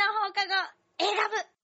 [0.00, 0.54] の放課後
[0.98, 1.59] 選ぶ。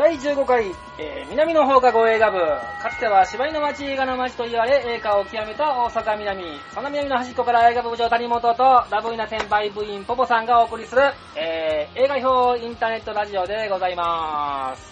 [0.00, 0.64] 第15回、
[0.98, 2.38] えー南の放課後映画部。
[2.38, 6.42] かつては芝居の街、映画の街と言われ、映画を極めた大阪南。
[6.74, 11.02] その南の端っこから映画部部長谷本と、ラブイな先輩部員ポポさんがお送りする、
[11.36, 14.90] えー映画表インターネットラジオでございます。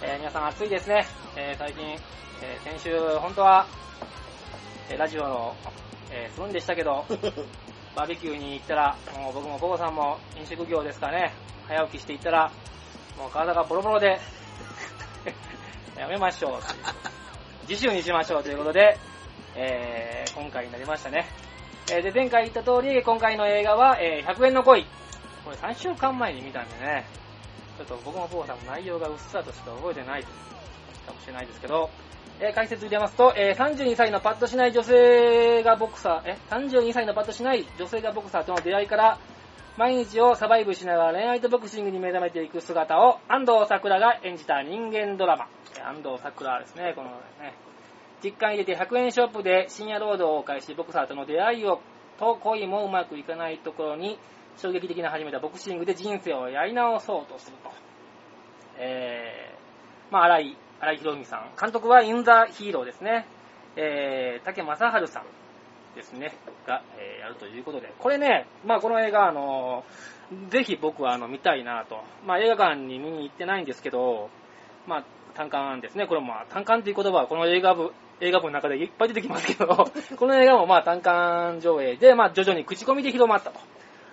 [0.00, 1.04] えー皆さん暑いですね。
[1.34, 1.84] えー最近、
[2.40, 3.66] えー先週、本当は、
[4.90, 5.56] えーラジオの、
[6.12, 7.04] えーするんでしたけど、
[7.96, 11.32] バーベキューに行ったら、もう僕もポポさんも飲食業ですかね、
[11.66, 12.50] 早起きして行ったら、
[13.18, 14.20] もう体がボロボロで、
[15.98, 16.60] やめましょうう。
[17.66, 18.96] 次週にしましょうということで、
[19.56, 21.26] えー今回になりましたね。
[21.90, 24.84] えーで、前回言った通り、今回の映画は、えー100円の恋。
[25.44, 27.04] これ3週間前に見たんでね、
[27.76, 30.28] ちょっと僕もポーさんも内容がうっすらとしか覚えてないか
[31.12, 31.90] もしれないですけど、
[32.38, 39.18] えー解説入れますと、えー32歳のパッとしない女性がボクサー、え、32歳のパッとしない女性がボクサーとの出会いから、
[39.78, 45.46] 毎日をサバイブしながら恋愛とボクシングに目覚めていく姿を安藤サクラが演じた人間ドラマ。
[45.86, 47.54] 安藤サクラですね、このね、
[48.20, 51.80] 実家に出て100円ショップで深夜労働を開始、ボクサーとの出会いを、
[52.18, 54.18] と恋もうまくいかないところに、
[54.56, 57.70] 衝撃的な始めたボクシングで人生をやり直そうとすると。
[58.78, 61.52] えー、まあ、荒井、荒井博美さん。
[61.56, 63.28] 監督はインザヒーローですね。
[63.76, 65.22] えー、竹正春さん
[65.98, 66.32] ですね。
[66.66, 67.92] が、えーやるということで。
[67.98, 70.18] これね、まあ、この映画、あのー
[70.50, 72.02] ぜひ僕はあの見たいなと。
[72.26, 74.28] まあ、映画館に見に行ってないんですけど、
[74.86, 75.04] まあ、
[75.34, 76.06] 単館ですね。
[76.06, 79.66] これもまあ、単館っていう言葉はこの映画部、映画部の中でいっぱい出てきますけど、
[80.16, 83.58] この映画もまあ単館上映で、まあ徐々に口コミで広まったと。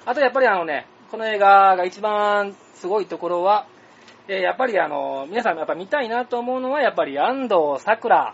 [0.05, 3.67] あとやっぱりあのね、この映画が一番すごいところは、
[4.29, 8.33] えーやっぱりあの、皆さんやっぱ見たいなと思うのは、やっぱり安藤桜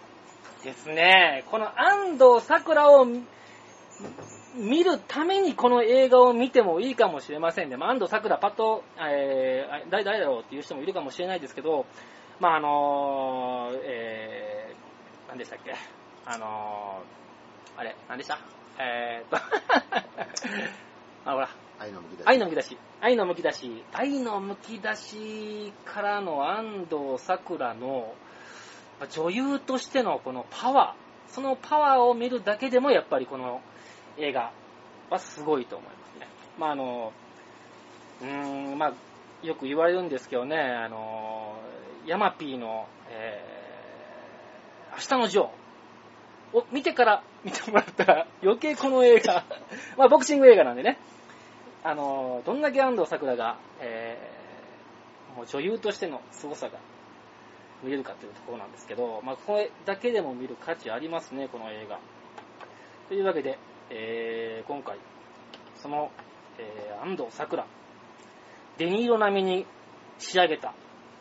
[0.63, 1.43] ですね。
[1.49, 3.07] この安藤桜を
[4.55, 7.77] 見見るためにこの映画を見てもいいかもしれませんね。
[7.77, 11.85] まあ、安藤桜パッと、えー、誰誰だろうっていう人もいるかもしれないですけど、
[12.39, 15.73] まああのー、えー、何でしたっけ？
[16.25, 18.39] あのー、あれ、何でした？
[18.79, 19.37] えーっと、
[21.29, 22.27] あ、ほら、愛のむき出し。
[22.27, 22.77] 愛のむき出し。
[23.01, 23.83] 愛のむき出し。
[23.93, 28.13] 愛のむき出しからの安藤桜の
[28.99, 31.33] まあ女優としてのこのパワー。
[31.33, 33.61] そのパワーを見るだけでもやっぱりこの
[34.17, 34.51] 映画
[35.09, 36.27] はすごいと思いますね。
[36.57, 37.13] まああの、
[38.21, 38.93] うーん、まあ
[39.45, 41.55] よく言われるんですけどね、あの、
[42.05, 49.43] ヤマピーの、えー、明日のジョーを見てから見てもらったら余計この映画、
[49.97, 50.97] まあボクシング映画なんでね、
[51.83, 54.41] あの、どんだけ安藤サクラが、えー
[55.35, 56.79] もう女優としての凄さが
[57.83, 61.99] 見れるかというところなんですけど、まあ、これだけでも見る価値ありますね、この映画。
[63.07, 63.57] というわけで、
[63.93, 64.97] えー今回、
[65.75, 66.11] その、
[66.57, 67.67] えー安藤サクラ、
[68.77, 69.65] デニーロ並みに
[70.17, 70.73] 仕上げた、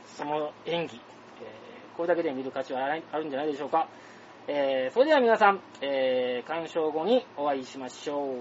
[0.07, 3.89] その演技、えーこれだけで見る価値はあるんじゃないでしょうか。
[4.47, 8.37] えーそれでは皆さん、えー鑑賞後にお会いしましょう。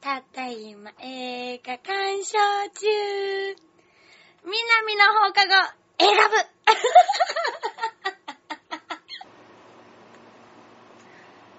[0.00, 2.38] ただいま映画鑑賞
[2.74, 2.86] 中。
[4.44, 5.54] 南の放課後
[5.98, 6.22] 選ぶ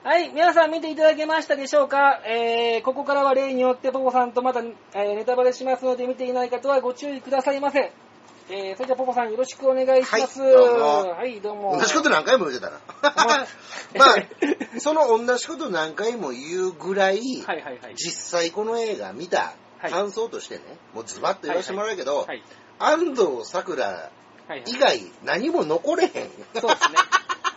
[0.03, 2.21] はい、皆さん見ていただけましたでしょうか？
[2.25, 7.91] えー、ここからは例によってポポさんとまた、えーネタバレしますので見ていない方はご注意くださいませ。
[8.49, 10.41] えー、それじゃあポポさんよろしくお願いします。
[10.41, 11.77] はいどうもはい、どうも。
[11.79, 12.79] 同じこと何回も言うてたな。
[13.15, 13.47] ま
[13.95, 14.05] ま
[14.75, 17.95] あ、その同じこと何回も言うぐらい、はいはいはい。
[17.95, 20.63] 実際この映画見たはい感想としてね、
[20.93, 22.43] もうズバッと言わせてもらうけど、はい。
[22.77, 26.11] 安藤サクラはいはい以外何も残れへん。
[26.59, 26.97] そうですね。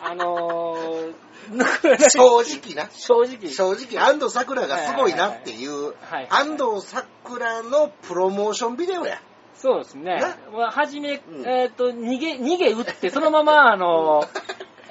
[0.08, 1.14] あのー、
[2.11, 2.88] 正直な。
[2.93, 3.50] 正直。
[3.50, 5.94] 正直、安藤サクラがすごいなっていう。
[6.00, 9.20] はい、安藤サクラのプロモーションビデオや。
[9.56, 10.23] そうですね。
[10.53, 11.49] はじめ、うん。
[11.49, 14.29] えっ、と、逃げ、逃げ打って、そのまま、 あのー、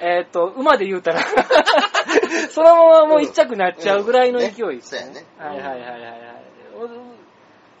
[0.00, 1.22] えっと、馬で言うたら、
[2.50, 5.02] そのままもう一着になっちゃうぐらいの勢いですうん。
[5.02, 5.26] うやね。
[5.38, 6.22] はいはいはいはいはい。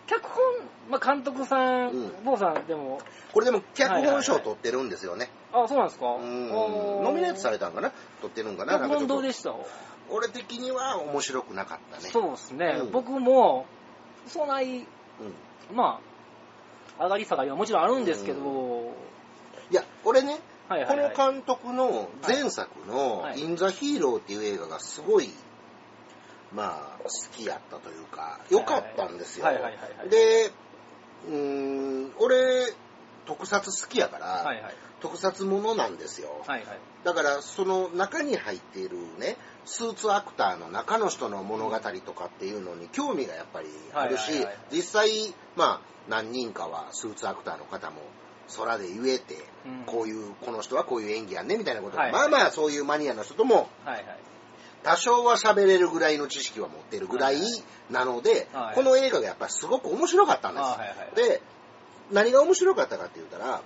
[0.06, 0.42] 脚本、
[0.88, 1.56] まあ、監督さ
[1.86, 2.24] ん、うん。
[2.24, 3.00] 坊さんでも、
[3.32, 5.30] これでも脚本賞取ってるんですよね。
[5.52, 6.06] あ、そうなんですか？
[6.06, 6.50] うん。
[6.50, 7.90] ノミネートされたんかな？
[8.20, 8.74] 取ってるんかな？
[8.74, 9.54] 脚本どうででした？
[10.10, 12.08] 俺的には面白くなかったね。
[12.10, 12.90] そうですね、うん。
[12.92, 13.66] 僕も、
[14.28, 14.86] そんなに、
[15.70, 15.76] うん。
[15.76, 16.00] ま
[16.98, 18.94] あ、上がり下がりはもちろんあるんですけど、
[19.70, 20.38] いや、俺ね、
[20.68, 21.14] はいはいはい。
[21.14, 25.30] この監督の前作のはい「イン・ザ・ヒーロー」っていう映画がすごい、
[26.52, 29.46] まあ、好きやったというか、良かったんですよ。
[29.46, 30.08] はいはいはいはい。
[30.08, 30.52] で、
[31.28, 32.72] うーん、俺、
[33.26, 34.74] 特撮好きやから、はいはい。
[35.00, 36.42] 特撮ものなんですよ。
[36.46, 36.78] はいはい。
[37.04, 45.10] だから、その中に入っているね、スーツアクターの中の人の物語とかっていうのに興味がやっぱりあるしはいはいはい、実際、
[45.56, 47.96] まあ、何人かはスーツアクターの方も
[48.56, 49.34] 空で言えて、
[49.66, 54.06] うんこういう、この人はこういう演技やんね、みたいなことが、はいまあまあそういうマニアの人ともはいはい。
[54.86, 57.40] 多少は喋れるぐらいの知識は持ってるぐらい
[57.90, 58.74] なので、はい。
[58.76, 60.62] この映画がやっぱりすごく面白かったんです。
[60.62, 61.16] あはいはい。
[61.16, 61.42] で、
[62.12, 63.62] 何が面白かったかって言ったら、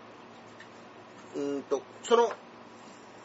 [1.37, 2.32] うーんと、その、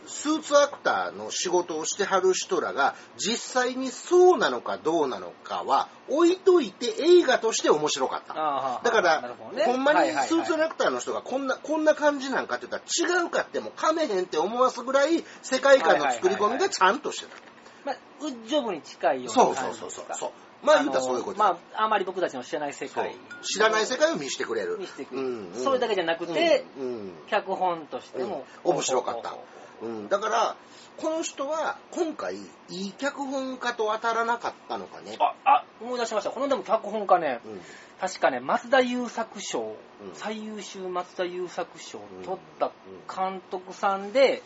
[0.08, 8.36] スーツアクターの仕事をしてはる人らが実際にそうなのかどうなのかは置いといて映画として面白かった。
[8.38, 9.64] あーだからほどね。
[9.64, 10.28] ほんまにはいはいはい。
[10.28, 17.45] スーツアクターの人がこんな、こんな感じなんかって言ったら違うかっても噛めへんって思わすぐらい世界観の作り込みがちゃんとしてた。
[17.86, 20.16] まあ、ウッジョブに近いようそうそうな感じですか。
[20.16, 20.20] そう。
[20.20, 20.34] そうそ
[20.64, 20.66] う。
[20.66, 23.04] まあ言うたらそういうことあのまあ、あまり僕たちの知らない世そう。
[23.04, 23.16] 界。
[23.44, 24.78] 知らない世界を見せてくれる。
[24.80, 25.28] 見せてくれる。
[25.28, 25.64] うんうん。
[25.64, 27.12] それだけじゃなくてうんうん。
[27.28, 28.72] 脚本としても、うん。
[28.72, 29.36] 面白かった。
[29.82, 30.56] うん、だから、
[30.98, 32.40] この人は今回、い
[32.70, 35.18] い脚本家と当たらなかったのかね。
[35.20, 36.30] あ、あ、思い出しました。
[36.30, 37.62] このでも脚本家ね、うん。
[38.00, 40.14] 確かね、松田優作賞、うん。
[40.14, 42.24] 最優秀松田優作賞をうん。
[42.24, 42.72] 取った
[43.14, 44.42] 監督さんで、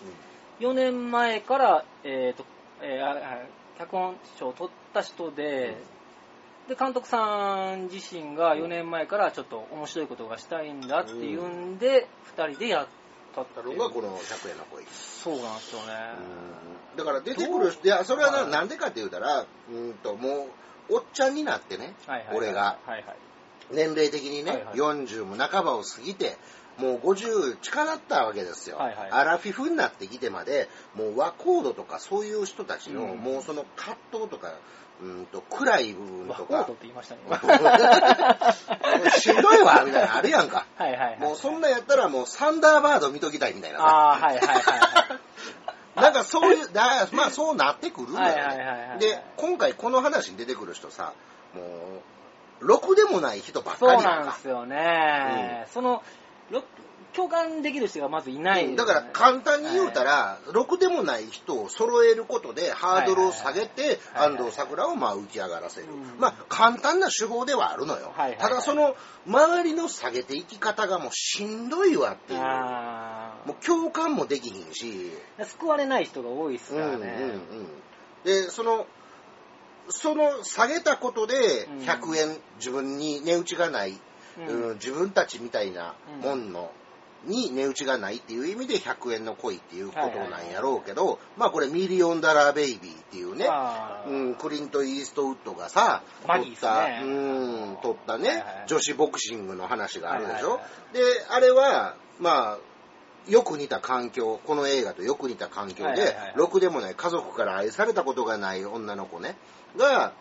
[0.60, 2.44] 4年前から、えっ、と、
[2.82, 5.78] えー脚本賞を取った人で、
[6.68, 12.88] で、監督さん自身が4年前からちょっと面白いことがしたいんだっていうんで、2人でやっ
[13.34, 13.78] たっていう。
[13.78, 14.86] のがこの100円の恋。
[14.92, 15.94] そうなんですよね。
[16.94, 16.98] うん。
[16.98, 20.48] だから出てくる人、いや、それはなんでかって言うたら、うんと、も
[20.90, 23.16] う、おっちゃんになってね、はいはいはい、俺が、はいはい。
[23.72, 24.76] 年齢的にね、はいはい。
[24.76, 26.38] 40も半ばを過ぎて、
[26.80, 28.78] もう50近なったわけですよ。
[28.78, 34.54] はいはいアラフィフになってきてまで、もう和コードとかそういう人たちの、うんもうその葛藤とか、
[35.02, 37.22] うんと暗い部分とかワコードっ、て言いましたね。
[39.02, 40.66] 今しんどいわ、みたいなのあるやんか。
[40.78, 41.20] はいはいはい。
[41.20, 43.86] もうそんなんやったらもうサンダーバード見ときたいみたいなさ。
[43.86, 45.20] ああ、はいはいは
[45.98, 46.02] い。
[46.02, 48.42] なんかそういう、だまあそうなってくるんだよね。
[48.42, 51.14] はいはいはいはいで、今回この話に出てくる人さ、
[51.54, 51.62] も
[52.62, 55.68] う、ろくでもない人ばっかそうりやんかなんですよね。
[55.74, 56.04] その、ろ
[57.16, 66.20] 共感できる人がまずいない、うんだから簡単に言うたら、ろくでもない人を揃えることでハードルを下げて、安藤サクラをまあ浮き上がらせるうん。
[66.20, 68.38] まあ簡単な手法ではあるのよはいはいはい。
[68.38, 72.40] ただその周りの下げていき方がもうしんどいわっていう。
[72.42, 75.46] あもう共感もできひんし、あ。
[75.46, 76.98] 救われない人が多いですからね。
[76.98, 77.68] うんうんうん。
[78.24, 78.86] で、その、
[79.90, 84.00] その下げたことでうん100円自分に値打ちがない、
[84.48, 84.70] うん。
[84.70, 86.72] うん自分たちみたいなもんの、
[87.26, 93.48] に値打ちがないっていう意味で100円の恋っていうことなんやろうけど、まあこれミリオンダラーベイビーっていうね、
[94.08, 98.64] うん、クリント・イーストウッドがさ、撮った、うん、撮ったね、はいはい。
[98.68, 100.52] 女子ボクシングの話があるでしょ。
[100.52, 102.58] はいはいはで、あれは、まあ、
[103.30, 109.36] よく似た環境、この映画とよく似た環境ではいはいはい、ろくでもない家族から愛されたことがない女の子ね、
[109.78, 110.14] が、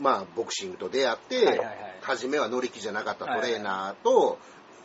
[0.00, 4.38] まあ、ボクシングと出会って、はいはいはい初めは乗り気じゃなかったトレーナーと、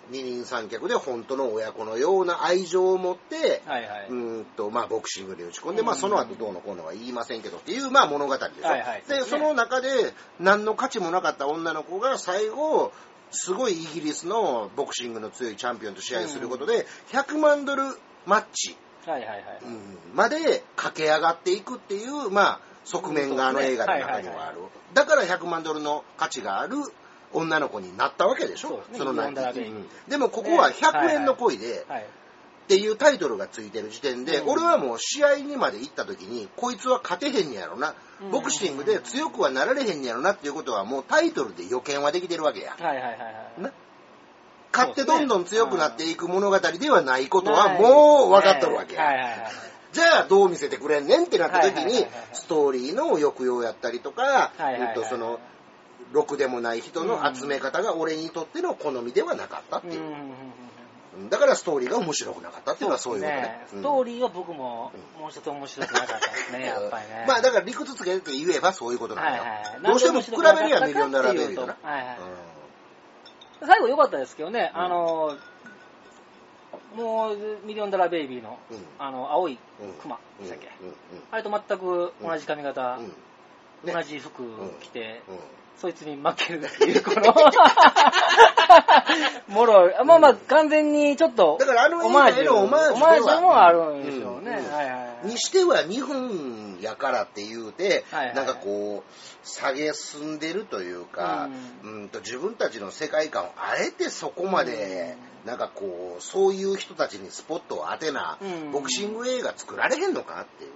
[0.10, 4.08] 二人三脚で本当の親子のような愛情を持って、はいはい。
[4.10, 8.68] うーんと、まあ、ボクシングで打ち込んで、まあ、うんその後どうのこうのは言いませんけどっていう、まあ、物語でしょ。
[8.68, 12.92] はいはいで、その中で、何の価値もなかった女の子が最後、
[13.32, 17.84] すごいイギリスのボクシングの強いチャンピオンと試合することで、100万ドル
[18.26, 19.42] マッチ、はいはいはい。
[19.64, 24.60] うんまで駆け上がっていくっていう、まあ、側面があの映画の中にはある。
[24.94, 26.78] だから100万ドルの価値がある
[27.34, 28.84] 女の子になったわけでしょ？
[28.94, 29.88] そそのミリオンダラー・ベイビーうん。
[30.08, 32.02] でもここは100円の恋で、はい。
[32.02, 34.50] っていうタイトルがついてる時点で、うん。
[34.50, 38.32] 俺はもう試合にまで行った時に、こいつは勝てへんねやろな、うん。
[38.32, 42.76] ボクシングで強くはなられへんねやろなっていうことは、もうタイトルで予見はできてるわけや。
[42.80, 43.16] はいはいはいは
[43.60, 43.62] い。
[43.62, 43.72] な？
[44.74, 49.04] 勝ってどんどん強くなっていく物語ではないことはもう分かっとるわけや。
[49.04, 49.52] はいはいはい。
[49.94, 55.40] じゃあどう見せてくれんねんってなった時にストーリーの抑揚やったりとか、えっとその、
[56.12, 60.02] ろくでもない人の集め方が俺にとっての好みではなかったっていう。
[60.02, 60.08] うん。
[60.08, 60.30] うんうんうん
[61.30, 63.66] だからストーリーが面白くなかったっていうのはそういうことね。
[63.68, 67.26] ストーリーは僕もうもう一つ面白くなかったですね、やっぱりね。
[67.26, 69.44] まあだから理屈つけて言えばそういうことなんだよ。
[69.44, 71.78] はいはいどうしても比べるにはミリオンダラーベイビーだな。
[71.82, 72.18] はいはい。
[73.62, 73.68] うん。
[73.68, 74.82] 最後良かったですけどね、うん。
[74.82, 75.38] あの、
[76.98, 78.78] もう、ミリオンダラーベイビーの、うん。
[79.00, 79.94] あの、青いうん。
[79.94, 80.88] クマでしたっけ、うん。
[80.88, 80.96] うん。
[81.32, 83.08] あれと全く同じ髪型、うん。
[83.88, 83.94] ね。
[83.94, 84.44] 同じ服
[84.82, 85.36] 着て、うん
[85.78, 87.34] そいつに負けるっていう、この、
[89.48, 94.52] もろい、まあまあ、完全にちょっと、だからあの映画へのオマージュマージュもあるんでしょうね。
[94.52, 94.74] うん。
[94.74, 95.28] はいはいはい。
[95.28, 98.36] にしては日本やからって言うて、はいはい。
[98.36, 101.50] なんかこう、下げすんでるというか、
[101.84, 108.72] うん、と自分たちの世界観をあえてそこまで、なんかこう、そういう人たちにスポットを当てな、うん。
[108.72, 110.72] ボクシング映画作られへんのかっていう。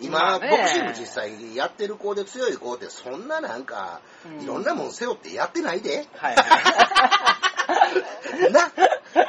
[0.00, 6.06] 今、ボクシング実際やってる子で強い子ってそんななんか、うんいろんなもん背負ってやってないで。
[6.16, 6.42] はいは
[8.48, 8.52] い。
[8.52, 8.70] な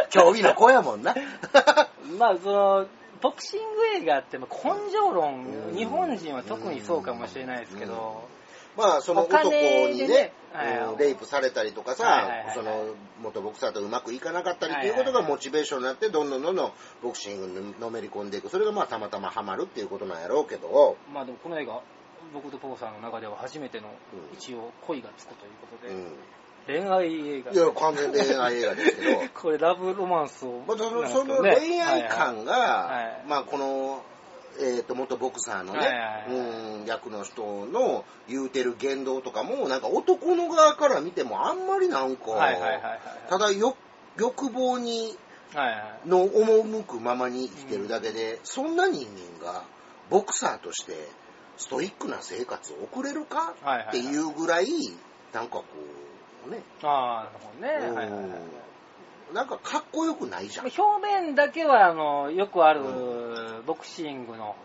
[0.10, 1.16] 競技の子やもんな。
[2.18, 2.88] まあ、その、
[3.22, 8.28] ボクシング映画って、まあ根性論、うん日本人は特にそうかもしれないですけど、
[8.78, 10.34] まあ、その男にねでね、
[10.98, 12.56] レイプされたりとかさ、はいはいはいはい。
[12.56, 12.86] その
[13.22, 18.50] 元ボクサーとうまくいかなかったりっていうことがモチベーションになって、どんどんどんどんボクシングにのめり込んでいく。
[18.50, 21.82] それがまあたまたまハマるっていうことなんやろうけど、まあでもこの映画、
[22.34, 24.38] 僕とポーさんの中では初めてのうん。
[24.38, 26.12] 一応恋がつくということで、うん。
[26.68, 27.51] 恋愛映画。
[27.51, 27.56] い。
[27.56, 33.24] や、完全恋愛映画ですけど、 これラブロマンスを、まあ、その恋愛感が、はいはいはい。
[33.28, 34.04] まあこの、
[34.60, 36.36] えー、と元ボクサーのね、はいはいはい
[36.79, 43.75] うん役の人の言うてる言動とかもなんか男の側から見てもあんまりなんか、はいはいはいはいただよ
[44.17, 45.15] 欲望に
[45.53, 46.10] はいはい。
[46.10, 49.63] の赴くままに生きてるだけで、そんな人間が
[50.10, 50.93] ボクサーとして
[51.58, 53.88] ストイックな生活を送れるかはいはいはい。
[53.88, 54.67] っていうぐらい
[55.34, 55.65] なんかこ
[56.48, 57.27] うね、あ
[57.62, 57.88] あ、なるほどね。
[57.89, 58.22] うんはいはい。
[58.22, 58.31] はい
[59.34, 60.66] なんかかっこよくないじゃん。
[60.66, 64.56] 表面だけは、あの、よくあるうボクシングの、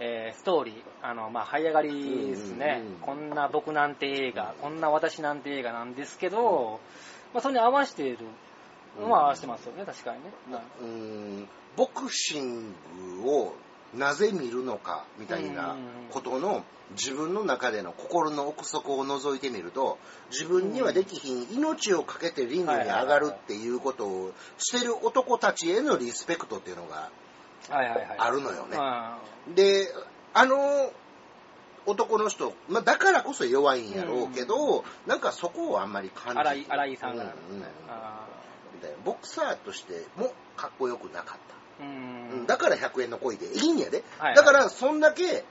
[0.00, 3.00] えーストーリー、あの、まあ、這い上がりですね、うんうんうん。
[3.00, 6.80] こんな僕なんて映画、こんな私なんて映画なんですけど、
[7.32, 8.26] まあ、それに合わせている。
[9.00, 10.30] のは合わせてますよね、確かにね。
[10.80, 11.48] うーん。
[11.76, 12.74] ボクシン
[13.22, 13.54] グを
[13.94, 15.76] なぜ見るのかみたいな
[16.10, 19.98] ことの自分の中での心の奥底を覗いてみると
[20.30, 27.10] 自分にはできひん命を懸けてリングに上がるっていうことをしてる男たちへのリスペクトっていうのが。
[28.18, 28.76] あるのよね。
[28.76, 29.20] あ
[29.54, 29.86] で
[30.34, 30.90] あの
[31.86, 37.34] 男の人、まあ、だからこそ弱いんやろうけど、なんかそこをあんまり感じ荒井荒井さんが、うんうん
[39.04, 41.61] ボクサーとしてもかっこよくなかった。
[42.46, 43.46] だから100円の恋で。
[43.46, 44.04] いいんやで。
[44.18, 44.36] はいはい。
[44.36, 45.44] だから、そんだけ、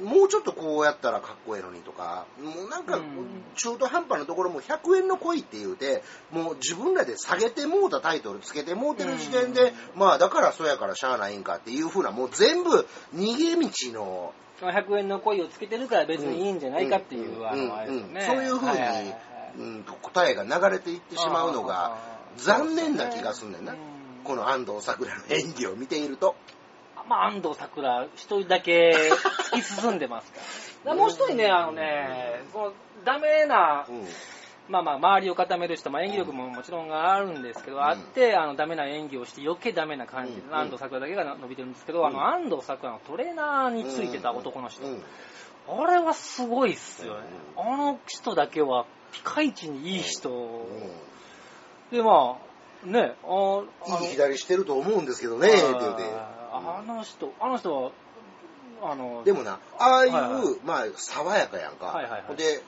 [0.00, 3.04] もうちょっとこうやったらかっこええのにとか、もうなんかうん、
[3.54, 18.20] 中途半端なところも100円の恋って言うて、もう自分らで下げてもうたタイトルつけてもうてる時点で、まあだからそうやからしゃあないんかっていうふうな、もう全部逃げ道の、その100円の恋をつけてるから別にいいんじゃないかっていう、あの、あれですよね。
[18.22, 19.16] そういうふうに、はいはいはい
[19.58, 21.96] うん答えが流れていってしまうのが、
[22.36, 23.72] 残念な気がすんねんな。
[23.72, 23.95] うん
[24.26, 26.34] この安藤サクラの演技を見ていると。
[27.08, 28.92] まあ、安藤サクラ、一人だけ
[29.52, 30.44] 突き進んでますから。
[30.44, 32.72] だからもう一人ね、あのね、その、
[33.04, 34.04] ダメなう、ん。
[34.68, 37.82] まあまあ、周りを固める人、まあ演技力ももちろんあるんですけど、うん。
[37.84, 40.54] あって、あの、ダメな演技をして余計ダメな感じで、うん。
[40.54, 42.06] 安藤サクラだけが伸びてるんですけど、うん。
[42.06, 45.02] あの、安藤サクラのトレーナーについてた男の人、うん。
[45.68, 47.26] あれはすごいっすよね。
[47.56, 50.30] うあの人だけは、ピカイチにいい人。
[50.30, 51.96] うん。
[51.96, 52.45] で、まあ、
[52.86, 53.66] ね、ああの
[54.02, 56.04] いい左してると思うんですけどね、って言うて。
[56.52, 57.92] ああの人、あの人は、
[58.82, 61.86] あの、でもな、ああいう、はいはいまあ、爽やかやんか。
[61.86, 62.62] はいはいはいで、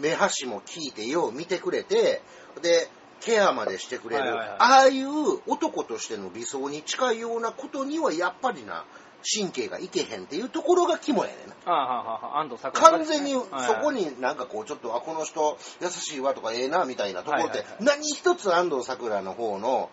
[0.00, 2.22] 目端も聞いてよう見てくれて、
[2.62, 2.88] で、
[3.20, 8.84] ケアまでしてくれる、はいはいはいああいう男としての理想に近いようなことには、やっぱりな、
[9.24, 11.54] 神経がいけへんっていうところが肝やねんな。
[11.66, 13.40] ああ、はあ完全にそ
[13.82, 19.90] こに、になんかこうちょっと、あ、この人優しいわとかええなみたいなところってはいはいはい何一つ安藤サクラの方の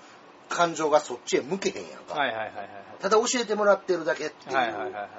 [0.49, 2.15] 感情がそっちへ向けへんやんか。
[2.15, 2.67] はいはいはいはい。
[3.01, 4.55] ただ教えてもらってるだけっていう。
[4.55, 5.09] はいはいはいはい。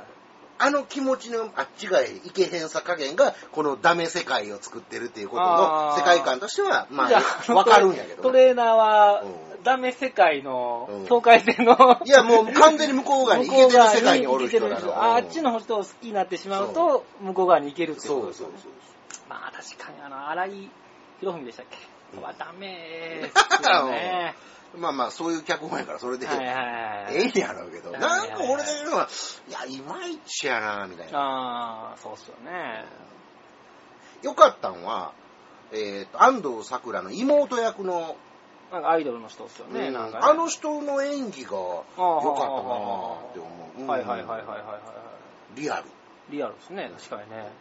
[0.59, 8.23] あの気持ちのあっちがいけへんさ加減が、このダメ世界を作ってるっていうことの世界観としては、まあ、わかるんやけどね。
[8.23, 15.03] トレーナーはう、んダメ世界のうん境界線の、いや、もう完全に向こう側に行けてる世界におる人な向こう側に行けてるの。
[15.03, 18.73] ああっちの人を好きになってしまうと、向こう側に行けるってことですよねそう
[19.11, 19.29] そう。
[19.31, 20.71] まあ確かにあの、荒井
[21.21, 21.79] 博文でしたっけ？
[22.17, 23.31] うんはダメ
[23.65, 24.35] よね。
[24.77, 27.17] まあまあ、そういう脚本やから、それで、はいはいはい。
[27.17, 29.09] ええんやろうけど、はいなんか俺だけのは、
[29.49, 31.19] いや、いまいちやな、みたいな。
[31.19, 32.85] ああ、そうっすよね。
[34.23, 35.13] よかったんは、
[35.73, 38.17] えっ、と、安藤サクラの妹役の、
[38.73, 40.25] なんかアイドルの人っすよね、うんなんかね。
[40.27, 43.81] あの人の演技があー良かったなって思う。
[43.81, 44.81] うんはいはいはいはいはいは
[45.57, 45.61] い。
[45.61, 45.85] リアル。
[46.31, 47.53] リアルですね、確かにね。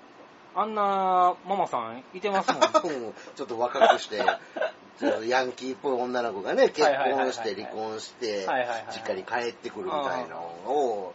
[0.55, 2.61] あんなママさんいてますもん。
[3.05, 4.23] うんちょっと若くして、
[4.99, 8.47] ちょっとヤンキーっぽい女の子がね、結婚して離婚して
[8.91, 11.13] 実家に帰ってくるみたいなのを、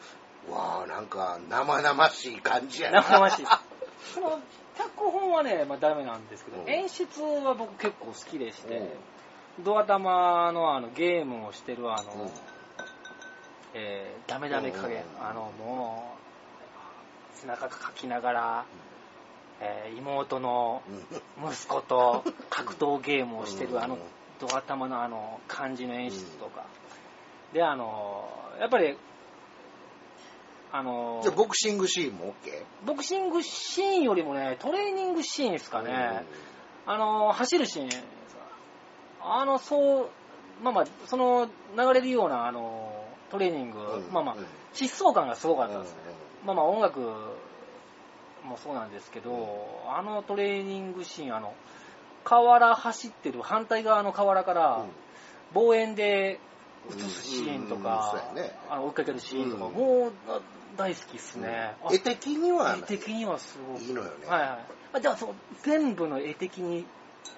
[0.50, 3.02] わあなんか生々しい感じやな。
[3.02, 3.47] 生々しい。
[4.14, 4.40] その
[4.76, 6.70] 脚本はね、まあダメなんですけど、うん。
[6.70, 8.82] 演出は僕結構好きでして、う
[9.61, 9.64] ん。
[9.64, 12.30] ドア玉のあのゲームをしてるあの、うん。
[13.75, 15.26] えーダメダメ加減、うん。
[15.26, 16.16] あのも
[17.35, 18.64] う、背中かきながら、
[19.60, 20.82] えー妹の
[21.40, 21.50] うん。
[21.50, 23.72] 息子と格闘ゲームをしてうん。
[23.72, 23.98] るあの
[24.40, 26.64] ドア玉のあの感じの演出とか、
[27.52, 28.28] であの
[28.60, 28.96] やっぱり
[30.70, 32.86] あのじゃあボクシングシーンも OK?
[32.86, 36.22] ボクシングシーンよりもねトレーニングシーンですかね、
[36.86, 37.88] あの走るシーン
[39.20, 40.08] あのそう
[40.62, 41.46] まあまあその
[41.76, 42.92] 流れるようなあの
[43.30, 44.12] トレーニング、うん。
[44.12, 44.44] まあまあうん。
[44.72, 45.96] 疾走感がすごかうんったです、
[46.44, 47.00] まあまあ音楽
[48.45, 51.54] もそうなんですけど、あのトレーニングシーン、あの、
[52.25, 54.85] 河原走ってる反対側の河原から
[55.54, 56.40] 望遠で
[56.90, 60.40] 映すシーンとか、うんうんうんそうやねあの追っかけるシーンとか、うんもうあ
[60.76, 61.75] 大好きっすね。
[61.83, 63.83] あ絵的には絵的にはすごく。
[63.83, 64.26] いいのよね。
[64.26, 64.59] はいはい。
[64.92, 66.87] あじゃあそう、全部の絵的に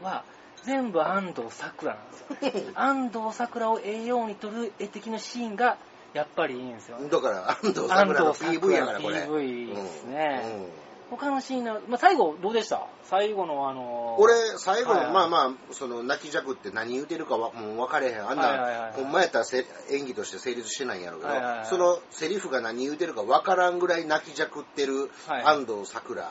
[0.03, 0.25] は、
[0.65, 2.73] 全部安藤サクラなんですよ。
[2.79, 5.79] 安藤サクラを栄養に撮る絵的なシーンが、
[6.13, 6.99] やっぱりいいんですよ。
[6.99, 9.17] だから、安藤サクラの PV やから、ラこれ。
[9.25, 10.43] PV ですね。
[10.45, 10.71] うんうん
[11.11, 12.87] 他のシーンな、まあ、最後どうでした？
[13.05, 15.15] 最後のあのー俺、最後の、はいはい。
[15.15, 18.29] まあまあ、その、泣き弱って何言うてるかはもう分かれへん。
[18.29, 18.93] あんな、はいはいはいはい。
[18.93, 21.67] ほんまやったらせ演技として成立してないんやろうけど、はいはいはい。
[21.67, 25.43] そのセリフが何言うてるか分からんぐらい泣き弱ってるはい。
[25.45, 26.31] 安藤サクラ。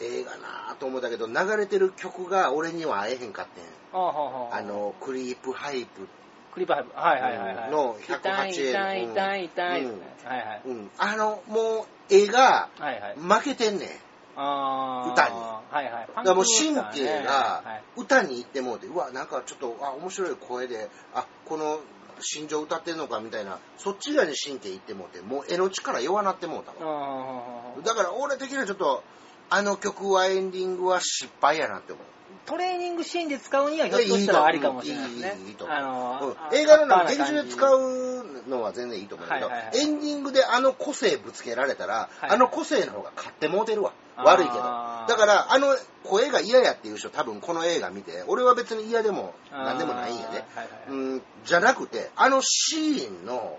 [0.00, 3.64] 映画なぁと思ったけど、流れてる曲が俺には合えへんかってん。
[3.92, 4.12] あは
[4.48, 6.08] はあの、クリープハイプ。
[6.52, 6.90] クリープハイプ。
[6.94, 7.70] はいはいはいはい。
[7.70, 10.00] の108痛い痛い痛い痛い、うん。
[10.24, 10.62] はいはい。
[10.66, 10.90] うん。
[10.98, 13.16] あの、もう、絵がはいはい。
[13.16, 13.88] 負けてんねん。
[13.88, 13.96] あー
[14.34, 15.36] 歌に。
[15.36, 16.06] はいはい。
[16.08, 21.80] だからもう神経がはい歌に行ってもうて、うわ、なんかちょっと、あ、面白い声で、あ、この
[22.20, 27.74] 心情歌ってんのかみたいな、そっち側に神経行ってもうて、もう絵の力弱なってもうたわ。
[27.84, 29.02] だから俺的にはちょっと、
[29.50, 32.04] あの曲はエンディングは失敗やなって思う。
[32.46, 35.36] トレーニングシーンで使うにはひょっとしたらありかもしれないですね。
[35.42, 35.76] いいいいと思う。
[35.76, 36.32] あのーうん。
[36.32, 38.11] あ映画の劇場で使う
[38.48, 43.92] のは全然いいと思うけど、はいはいはいエンディングであの個性ぶつけられたら、はいあの個性の方が勝ってもうてるわ。
[44.16, 44.58] 悪いけど。
[44.58, 44.62] だ
[45.16, 45.74] から、あの
[46.04, 50.28] 声が嫌やっていう人多分この映画見て、俺は別に嫌でも何でもないんやね。
[50.28, 53.58] あーはいはいはいうん、じゃなくて、あのシーンの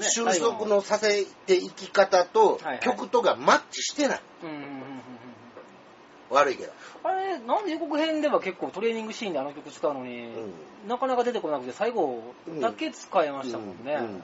[0.00, 4.20] 収束のさせていき方とはいはい曲とがマッチしてない。
[4.42, 4.75] うんうんうんうんうん
[6.30, 6.72] 悪いけど。
[7.04, 10.32] あれ、なんで予告編では結構トレーニングシーンであの曲使うのに、
[10.84, 12.22] うなかなか出てこなくて、最後
[12.60, 13.94] だけ使えましたもんね。
[13.94, 14.22] うん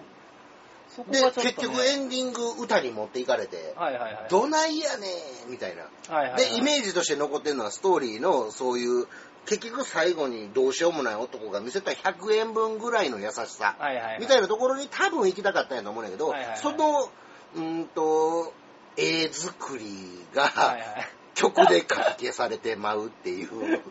[1.10, 4.26] がちょっと、ね、結局エンディング歌に持っていかれて、はいはいはい。
[4.28, 5.06] どないやね
[5.48, 5.84] んみたいな。
[6.14, 9.06] はいはいはい、で、イメージとして残ってるのはストーリーのそういう、
[9.46, 17.10] 結局最後にどうしようもない男が見せた100円分ぐらいの優しさ、はいはいはい、みたいなところに多分行きたかったんやと思うんだけど、はいはいはいその、
[17.56, 18.52] うーんと、
[18.96, 19.86] 絵作り
[20.34, 21.08] が、はいはい。
[21.42, 23.48] 曲でかき消されてまうっていう。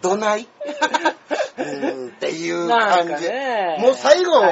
[0.00, 0.48] どない？
[1.58, 3.28] うんっていう感じ。
[3.28, 4.42] ねもう最後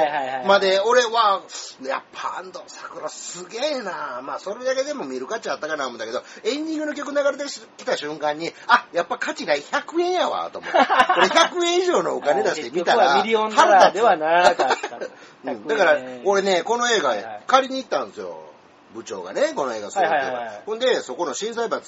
[0.45, 1.41] まで俺は、
[1.83, 7.43] やっぱ安藤桜すげえなまあそれだけでも見る価値あったかな思うんだけど、エンディングの曲流れて
[7.77, 10.77] きた瞬間に、あ、やっぱ価値が100円やわ、と思って。
[10.77, 14.97] これ100円以上のお金出してみたら、ミリオンダラーではなかった。
[14.97, 17.15] うんだから、俺ね、この映画、
[17.47, 18.50] 借りに行ったんですよ。
[18.93, 21.81] 部長がね、この映画するってはいはいはいほんで、そこの震災橋の、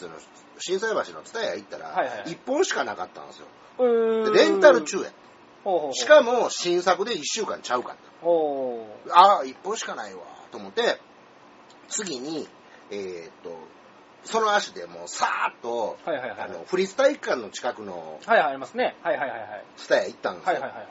[0.60, 3.48] 震災橋のツタヤ行ったら、はいはいはい1本しかなかったんですよ。
[3.80, 5.12] うーんでレンタル中や。
[5.64, 8.26] ほうほうほうしかも、新作で1週間ちゃうかった。
[8.26, 11.00] ほうああ、1本しかないわ、と思って、
[11.90, 12.48] 次に、
[12.92, 13.56] えーっと、
[14.26, 16.40] その足でもうさーっと、はいはいはい。
[16.40, 18.96] あの、フリス体育館の近くのはいはい、ありますね。
[19.04, 19.66] はいはいはいはい。
[19.78, 20.54] ツタヤ行ったんですよ。
[20.54, 20.88] はいはいはいはい。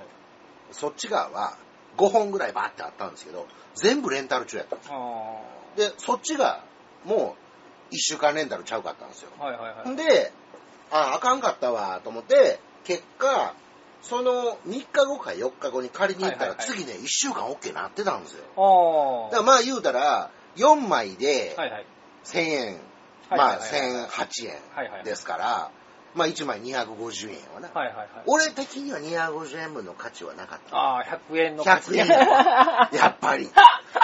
[0.72, 1.57] そっち側は
[1.96, 6.65] 5本ぐらいバーってあったんですけど、全部レンタル中やったんですよあで、そっちが、
[7.05, 7.37] も
[7.91, 9.31] う、一週間レンタルちゃうかったんですよ。
[9.39, 9.45] あ。
[9.45, 9.89] はいはいはい。
[9.91, 10.33] んで、
[10.91, 13.55] あ、あかんかったわ、と思って、結果、
[14.03, 18.45] その3日後か4日後に借りに行ったら、次ね、1週間 OK なってたんですよ。
[18.57, 19.31] ああ。
[19.31, 21.87] だからまあ言うたら、4枚ではいはい。
[22.25, 22.79] 1000円、はい
[23.31, 25.05] まあはいはいはい1008円。
[25.05, 25.71] ですから、
[26.14, 27.68] まあ1枚250円やわな。
[27.72, 28.09] はいはいはい。
[28.27, 30.77] 俺的には250円分の価値はなかった。
[30.77, 33.51] ああ、100円の価値100円やわ やっぱり。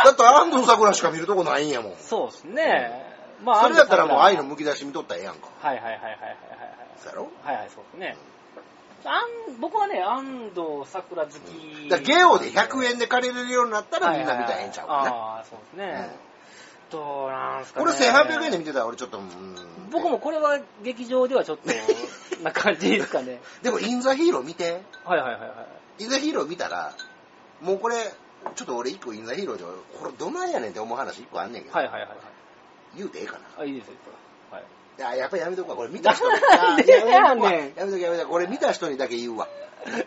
[0.04, 1.96] だって安藤桜しか見るとこないんやもん。
[1.96, 3.06] そうですね。
[3.44, 5.48] まそれだったらもう愛のはいむき出し見とったらええやんか。
[5.60, 6.28] はいはいはいはいはいはい。
[7.02, 7.28] そうやろ？
[7.44, 8.16] はいはい、そうですね。
[9.04, 11.88] あん僕はね、安藤桜好き。
[11.88, 14.98] だからゲオで100円で借りれるようになったらみんな見たらええんちゃうかな。
[15.10, 16.10] ああ、そうですね。
[16.10, 16.27] ど
[16.96, 17.84] うなんすかね。
[17.84, 19.56] 俺1800円で見てたら俺ちょっと、うん
[19.90, 21.70] 僕もこれは劇場ではちょっと、
[22.42, 23.40] な感じですかね。
[23.62, 24.82] でもインザヒーロー見て。
[25.04, 25.46] はいはいはいは
[25.98, 26.02] い。
[26.04, 26.92] インザヒーロー見たら、
[27.62, 27.96] もうこれ、
[28.54, 29.64] ちょっと俺一個インザヒーローで、
[29.98, 32.18] これどないやねんって思う話一個あんねんけど、はいはいはいはい。
[32.96, 33.40] 言うてええかな。
[33.58, 33.94] あ、いいですよ、
[34.50, 34.62] はい。
[34.98, 35.76] いや、やっぱりやめとくわ。
[35.76, 36.36] これ見た人に。
[36.86, 38.28] ややめとくわやめとくやめとく。
[38.28, 39.48] これ見た人にだけ言うわ。
[39.86, 40.04] うん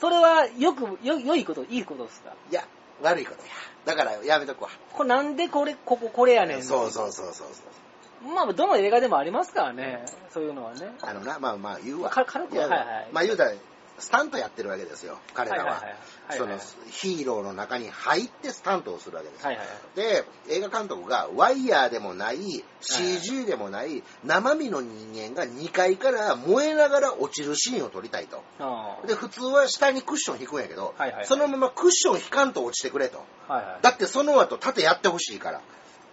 [0.00, 2.32] それは、よく、よ、良いこと、いいことですか？
[2.50, 2.64] いや、
[3.02, 3.52] 悪いことや。
[3.84, 4.70] だからやめとくわ。
[4.92, 6.62] これなんでこれ、こここれやねん。
[6.62, 8.32] そうそうそうそうそう。
[8.34, 10.04] まあ、どの映画でもありますからね。
[10.30, 10.92] そういうのはね。
[11.00, 12.10] あのな、まあまあ言うわ。
[12.10, 13.52] か軽くいやはいはいまあ言うたら、
[14.00, 15.82] スタントやってるわけですよ、彼らは。
[16.30, 16.58] その
[16.90, 19.48] ヒーローの中に入ってスタントをするわけですよ。
[19.48, 19.78] はいはいはい。
[19.96, 20.24] で、
[20.56, 28.42] 映画監督がワイヤーでもない、CG でもない、生身の人間が2階から燃えながら落ちるシーンを撮りたいと。
[28.58, 33.24] あで、普通は下にクッション引くんやけど、はいはいそのままクッション引かんと落ちてくれと。
[33.48, 33.54] あ。
[33.54, 33.78] はいはい。
[33.82, 35.60] だってその後縦やってほしいから、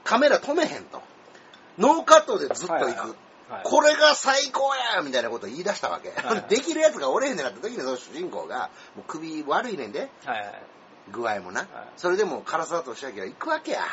[0.03, 1.01] カメラ止めへんと。
[1.77, 2.85] ノーカットでずっと行く。
[2.85, 6.09] はいはいはいこれが最高やみたいなことを言い出したわけ。
[6.09, 10.63] はいはいできるやつがおれへんねんなった時にその主人公が、もう首悪いねんで、はいはい。
[11.11, 11.61] 具合もな。
[11.61, 13.79] はいそれでも唐沢寿明は行くわけや。
[13.79, 13.87] は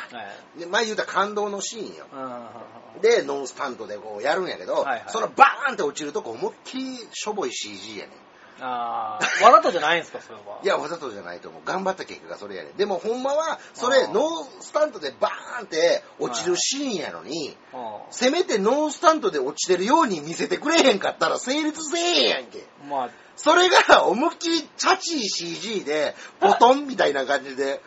[0.57, 0.59] い。
[0.59, 2.05] で、前言うたら感動のシーンよ。
[2.13, 3.01] うん。
[3.01, 8.15] で、ノンスタントでこうやるんやけど、はいはいそのバーンって落ちるとこ思いっきりしょぼい CG やねん。
[8.61, 10.59] ああ、わざとじゃないんですか、それは。
[10.63, 11.61] いや、わざとじゃないと思う。
[11.65, 12.77] 頑張った結果がそれやねん。
[12.77, 17.77] でもほんまは、それ、ノースタントでバーンって落ちるシーンやのに、う
[18.11, 22.59] せめてノースタントで落ちてるように見せてくれへんかったら成立せえへんやんけ。
[22.59, 22.89] ん。
[22.89, 27.81] まあ、それが思いっきりチャチー CG で、 ボトンみたいな感じで。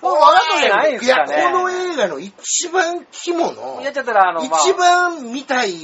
[0.00, 5.74] そうわざとじゃないんすかねいや、この映画の一番肝の、やっちゃったら、あの、まあ、一番見たい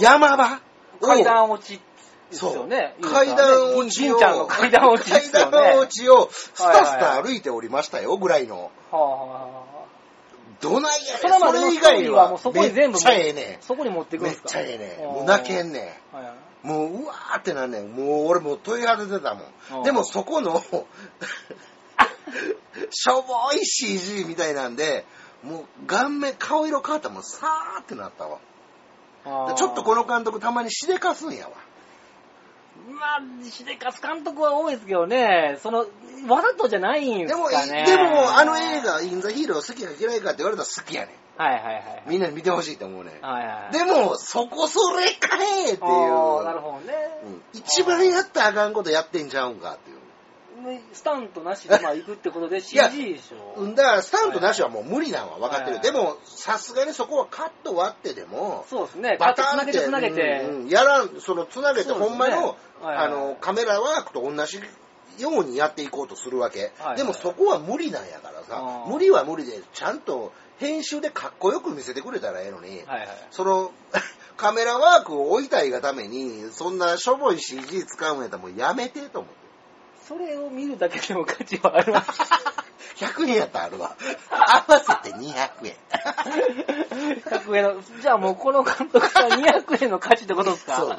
[0.00, 0.60] 山場
[1.00, 1.80] を階段落ち
[2.34, 2.96] ですそうよね。
[3.00, 5.20] 階段落ちを、銀ちゃんの階段落ちね。
[5.32, 8.70] 階段落ちをスタスタ歩いておりましたよ、ぐらいの。
[8.90, 9.74] はあはあはあ
[10.60, 14.16] どないやそれそれ以外はもうそこに全部めっちゃええねそこに持って。
[14.16, 15.06] くんですかめっちゃええねん。
[15.06, 16.34] もう泣けんねはいはい
[16.66, 16.68] ん。
[16.68, 17.92] もう、うわーってなんねん。
[17.92, 19.82] もう俺もう問い果ててたもん。
[19.82, 20.62] でもそこの、
[22.90, 25.04] しょぼい CG みたいなんで、
[25.42, 28.38] もう顔面、顔色変わったらもうさーってなったわ。
[29.54, 31.52] ちょっとこの監督たまにしでかすんやわ。
[32.88, 35.86] まあ、しでかす監督は多いですけどね、その、
[36.28, 37.84] わざとじゃないんでですも、かね。
[37.86, 41.24] でもあの映画、インザヒーロー好きか嫌いかって言われたら好きやねん。
[41.36, 42.02] はいはいはい。
[42.06, 43.26] みんなに見てほしいと思うねん。
[43.26, 43.72] はいはい。
[43.72, 46.44] でも、そこそれかえっていう。
[46.44, 46.94] なるほどね。
[47.26, 49.93] うん一番やったらあかんことやってんちゃうんかってい
[50.78, 50.80] う。
[50.92, 53.60] スタントなしでまあ行くってことで CG やでしょ。
[53.60, 55.76] うんだから、スタントなしはもう無理なんは分かってる。
[55.76, 59.16] はいでも、さすがにそこはカット割ってでも、そうですね。
[59.18, 64.60] バタンって、つなげてやらん、その、つなげて、ほんまの、はいはいあの、カメラワークと同じ
[65.18, 66.72] ようにやっていこうとするわけ。
[66.78, 73.08] はいでもそこは無理なんやからさ無理は無理で、ちゃんと編集でかっこよく見せてくれたらええのに、はいはい。
[73.30, 73.72] その、
[74.36, 79.43] カメラワークを置いたいがために、そんなしょぼい CG 使うんやったらもうやめてと思って。
[80.06, 82.10] それを見るだけでも価値はあります。
[83.04, 83.96] 100円やったらあるわ。
[84.30, 85.74] 合わせて200円。
[87.24, 90.76] 100円の、じゃあもうこの監督は200円の価値ってことですか？
[90.76, 90.94] そうそ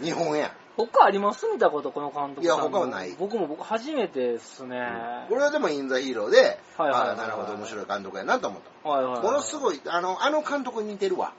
[0.00, 0.04] う。
[0.04, 0.52] 日本や。
[0.76, 1.46] 他あります？
[1.48, 4.80] 見たこと、この監督さんのいや他はない僕も僕初めてですね。
[5.28, 8.88] これはでもインザヒーローで、はいはいはいああなるほど面白い監督やなと思った。
[8.88, 9.22] はいはいはい。
[9.22, 11.32] ものすごい、あの、あの監督に似てるわ。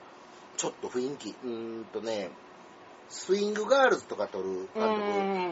[0.56, 1.30] ちょっと雰囲気。
[1.44, 2.30] うーんとね、
[3.08, 5.00] スイングガールズとか撮る監督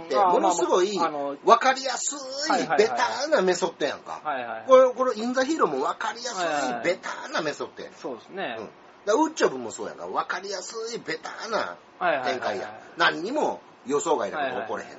[0.06, 2.16] って、うんものすごい分かりやす
[2.50, 4.20] はいベタなメソッドやんか。
[4.66, 7.92] これ、これ、インザヒーローも分かりやすはいベタなメソッドやん。
[7.94, 8.56] そうですね。
[8.58, 8.68] うん
[9.04, 10.06] だウッチョブもそうやんか。
[10.06, 11.76] 分かりやすいベターな
[12.24, 12.72] 展開や。
[12.96, 14.96] 何にも予想外なこと起これへんな。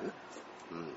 [0.72, 0.94] うん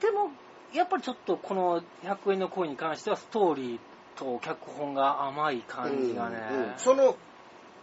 [0.00, 0.30] でも、
[0.72, 3.78] やっぱりちょっとこの100円の恋に関してはストーリー
[4.16, 6.36] と脚本が甘い感じがね。
[6.52, 7.16] うんうんその、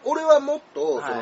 [0.06, 1.14] 俺はもっと、その、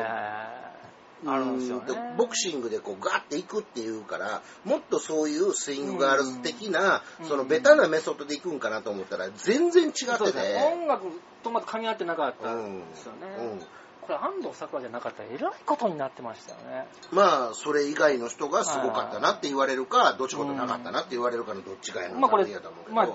[1.26, 2.16] あるんですよねうん。
[2.16, 10.38] ボクシングでこうガッていくっていうから、もっとそういうスイングガールズ的な、うんそのベタなメソッドでいくんかなと思ったら、全然違ってて。
[10.38, 10.72] ね。
[10.72, 11.06] 音楽
[11.42, 13.18] とまた噛み合ってなかったうんんですよね。
[13.38, 13.66] うん
[14.04, 16.86] これ安藤サクラじゃなかったらえらいことになってましたよね。
[17.10, 22.46] まあ、それ以外の人がすごかったなって言われるか、どっちことなかったなって言われるかのどっちかやのまあこれ。
[22.90, 23.08] まあ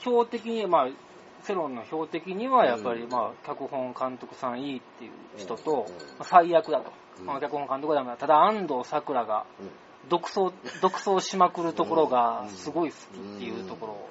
[0.00, 0.88] 標的に、まあ、
[1.42, 5.86] 世論の標的にはやっぱり、うんまあ、脚本監督さんいいっていう人と、
[6.22, 6.92] 最悪だと。
[7.24, 8.16] 脚本監督はダメだ。
[8.16, 9.46] ただ安藤サクラが
[10.08, 13.92] 独走、 独走しまくるところがすごい好きっていうところ。
[13.92, 14.10] を。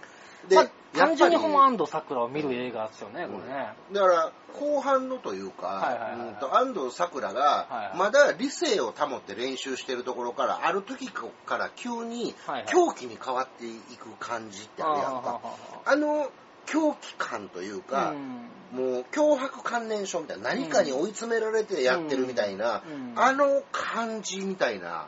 [0.49, 3.73] で、まあ、単純にやっぱりほんま安藤サクラを見る映画ですよね、これね。
[3.91, 7.97] だから、後半のというか、はいはいはいうんと安藤サクラはいがは、い。
[7.97, 12.35] まだ理性を保って練習してるところから、ある時から急に
[12.67, 15.41] 狂気に変わっていく感じってあるやんか。
[15.85, 16.29] あの
[16.65, 25.07] 狂気感というか、うんもう脅迫観念症みたいな、何かに追い詰められてやってるみたいな、うんあの感じみたいな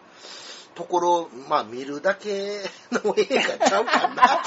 [0.76, 4.42] ところ、まあ見るだけの映画ちゃうかな。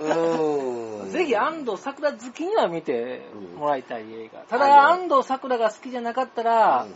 [0.00, 1.10] うん。
[1.10, 3.22] ぜひ安藤サクラ好きには見て
[3.56, 4.40] もらいたい映画。
[4.40, 6.94] たあだの安藤サクラが好きじゃなかったら、うん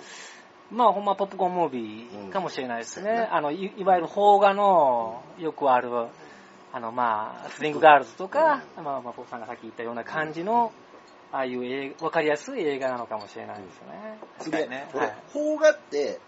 [0.71, 3.29] まあほんまポップコーンムービーかもしれないですね。
[3.31, 5.91] うんあのい、いわゆる邦画のよくある、
[6.75, 10.73] あのまあ、スリングガールズとか、まあまあ、ポップさんがさっき言ったような感じの、
[11.31, 14.19] ああいう映画わかりやすい映画なのかもしれないですよね。
[14.39, 14.89] 確かにね。
[14.93, 16.19] 俺、はい邦画って、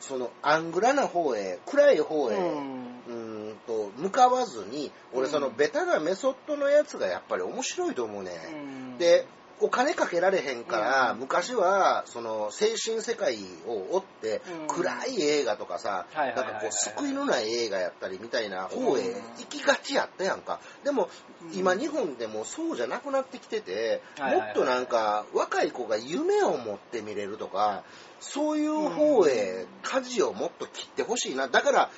[0.00, 8.32] その、アングラな方へ、暗い方へ、うんと、向かわずに、俺、その、ベタなメソッドのやつがやっぱり面白いと思うね。
[8.52, 9.24] うんで、
[9.60, 14.66] お金かけられへんから、うん昔は、その、精神世界を追って、うん。
[14.66, 19.22] 暗い映画とかさ、なんかこう、救いのない映画やったりみたいな方へうん。
[19.38, 20.60] 行きがちやったやんか。
[20.82, 21.08] でも、
[21.42, 21.58] うん。
[21.58, 27.84] 今日本でもそうじゃなくなってきてて、もっとなんか、若い子が夢を持って見れるとか、
[28.20, 31.48] そういう方へ舵をもっと切ってほしいな。
[31.48, 31.90] だから、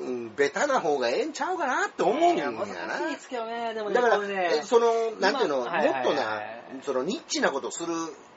[0.00, 2.64] うん、ベタな方がええんちゃうかなって思うんやな。
[2.64, 5.68] い難しいですけどね、でもね、だから、ねえその、なんていうの、もっ
[6.04, 6.42] とな、
[6.82, 7.92] そのニッチなことする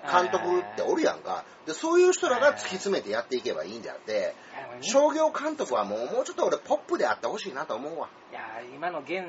[0.09, 1.45] 監督っておるやんか。
[1.65, 4.35] で、そういう人らが突き詰めてやっていけばいいんであって、
[4.81, 8.09] 商業監督はもう、もうちょっと俺ポップであってほしいなと思うわ。
[8.31, 9.23] いやー今の現、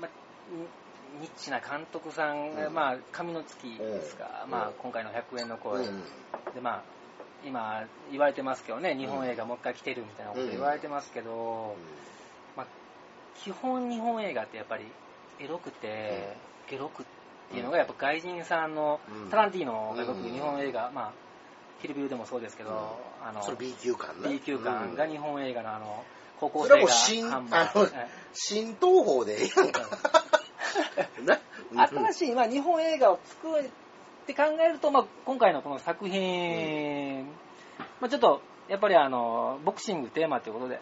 [0.00, 0.08] ま、
[1.20, 6.02] ニッチな監督さんが、うんまあ、神の月ですか、うんまあ、今回の100円のう声、ん。
[6.54, 6.82] で、まあ、
[7.44, 11.76] 今、言われてますけどね、日本映画もう一回来てるみたいなこと言われてますけど、
[12.56, 12.66] まあ、
[13.42, 14.84] 基本日本映画ってやっぱり、
[15.38, 16.36] エロくて、
[16.68, 17.06] ゲロくっ
[17.50, 19.30] ていうのが、やっぱ外人さんの、うん。
[19.30, 20.32] タランティーノがよくうん。
[20.32, 21.12] 日本映画、まあ、
[21.80, 23.28] キルビルでもそうですけど、うん。
[23.28, 24.28] あの、それ B 級感な。
[24.28, 26.04] B 級感が日本映画のあの、
[26.38, 27.48] 高校それ生がはも
[27.82, 27.92] う
[28.32, 29.82] 新、東宝でええやんか。
[31.24, 31.40] な。
[31.88, 33.70] 新しい、まあ、日本映画を作る
[34.30, 37.24] って考えると、まあ、今回のこの作品、
[38.00, 40.80] まあ、ちょっと、やっぱりあの、ボクシングテーマということで、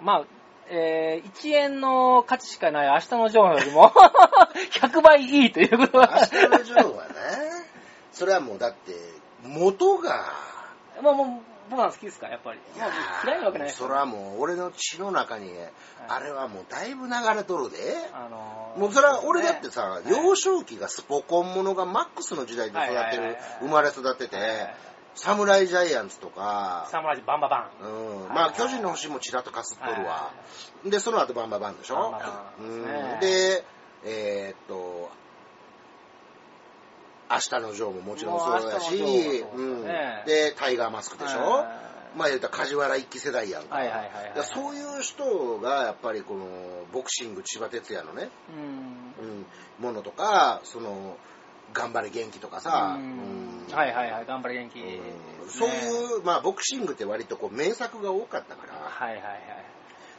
[0.00, 0.24] まあ、
[0.68, 3.92] えー、1円の価値しかない明日のジョーよりも、
[4.72, 7.12] 100倍いいということは、明日のジョーはね、
[8.12, 8.92] それはもうだって、
[9.44, 10.24] 元が、
[11.02, 12.60] まあもう、僕は好きですか、やっぱり。
[12.78, 12.90] まあ、
[13.24, 13.78] 嫌いなわけないです。
[13.80, 15.50] それはもう俺の血の中に、
[16.08, 17.76] あれはもうだいぶ流れとるで。
[18.12, 20.08] あのもうそれは俺だってさ、はい。
[20.08, 24.74] 幼少期がスポコンものがマックスの時代で育ってる生まれ育っててはい、
[25.14, 27.84] サムライジャイアンツとか、サムライズバンババン。
[27.84, 30.30] うん、はいまあ巨人の星もちらっとかすっとるわ。
[30.84, 31.96] で、その後バンババンでしょ？
[31.96, 33.18] バンババンうんですね。
[33.20, 33.64] で、
[34.04, 35.10] えーっと、
[37.30, 39.84] 明日のジョーももちろんそうだし、もうううん。
[39.84, 41.40] ねで、タイガーマスクでしょ？
[41.40, 41.86] はい
[42.16, 43.76] まあ言うたら梶原一騎世代やんか。
[44.42, 46.46] そういう人がやっぱりこの
[46.90, 48.30] ボクシング千葉哲也のね、
[49.20, 49.26] うん。
[49.26, 49.46] うん、
[49.84, 51.18] ものとか、その、
[51.74, 53.66] 頑張れ元気とかさ、うん。
[53.68, 53.74] うん。
[53.74, 54.82] はいはいはい、頑張れ元気、う
[55.46, 55.50] ん。
[55.50, 59.42] そういう、まあボクシングって割とこう名作が多かったから、はいはいはい。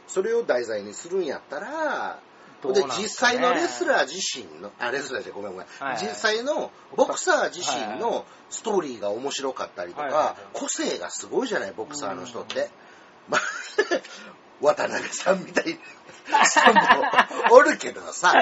[0.06, 3.02] それを題材にするんやったら、でどうなんすかね。
[3.02, 5.94] 実際のレスラー自身の、あ、レスラーじゃごめんごめん、はい。
[5.94, 7.98] はい実際のボクサー自身はい。
[7.98, 10.34] のストーリーが面白かったりとか、はいはいはい。
[10.52, 12.70] 個性がすごいじゃない、ボクサーの人って。
[13.28, 13.40] まあ、
[14.60, 15.78] 渡辺さんみたい
[16.30, 18.34] な 人もおるけどさ、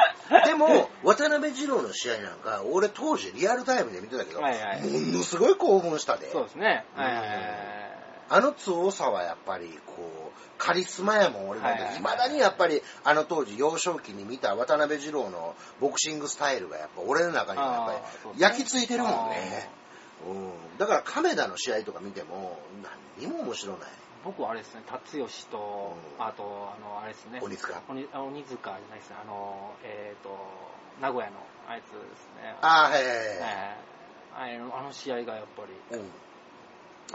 [0.45, 4.83] でも、 渡辺二郎の試合なんか、俺当時リアルタイムで見てたけど、はいはい。
[4.83, 6.31] ものすごい興奮したで。
[6.31, 6.87] そうですね。
[6.97, 7.96] うんはいはいはい
[8.29, 11.83] あの強さはやっぱりこう、カリスマやもん、俺なんて。
[11.83, 19.69] はいはいはい未だにやっぱり、あの当時幼少期に見た渡辺二郎のボクシングスタイルがやっぱ俺の中にはやっぱりね焼き付いてるもんね。
[20.27, 22.59] うん、だから亀田の試合とか見ても、
[23.19, 23.89] 何にも面白ない。
[24.25, 26.43] 僕はあれですね、達吉と、うんあと、
[26.77, 27.41] あの、あれですね。
[27.43, 29.17] 鬼塚鬼塚じゃないですね。
[29.23, 30.37] あの、えっ、と、
[31.01, 31.37] 名古屋の
[31.69, 32.57] あいつですね。
[32.61, 36.11] ああ、はいはいあの試合がやっぱり、うん。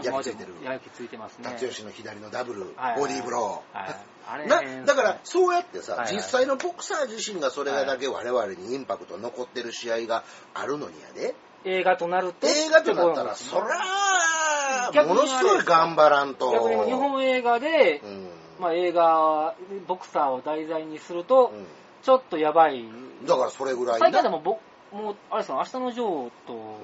[0.04, 0.54] 焼き付いてる。
[0.64, 1.46] 焼き付いてますね。
[1.50, 3.78] 達吉の左のダブル、はいボディーブロー。
[3.78, 3.96] はい
[4.28, 10.24] あれなだから、そうやってさ、はいはい実際のボクサー自身がそれだけ我々にインパクト残ってる試合が
[10.54, 16.52] あるのにやで、映画となると、映画となったら、そりゃ逆にものすごい頑張らんと。
[16.52, 18.30] 逆に日本映画で、うん。
[18.60, 19.56] まあ映画、
[19.88, 21.66] ボクサーを題材にすると、うん
[22.04, 22.84] ちょっとやばい。
[23.28, 24.60] だからそれぐらい最近なでも僕、
[24.92, 26.80] もう、あれですか、明日のジョーと、